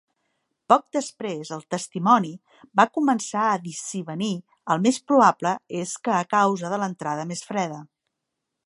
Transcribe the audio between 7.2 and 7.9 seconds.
més freda.